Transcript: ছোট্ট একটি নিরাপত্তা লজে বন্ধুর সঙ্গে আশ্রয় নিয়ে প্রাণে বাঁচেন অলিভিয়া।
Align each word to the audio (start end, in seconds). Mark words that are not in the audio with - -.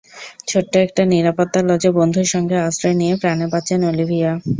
ছোট্ট 0.49 0.73
একটি 0.85 1.01
নিরাপত্তা 1.13 1.59
লজে 1.69 1.89
বন্ধুর 1.97 2.27
সঙ্গে 2.33 2.55
আশ্রয় 2.67 2.95
নিয়ে 3.01 3.13
প্রাণে 3.21 3.45
বাঁচেন 3.53 3.79
অলিভিয়া। 3.89 4.31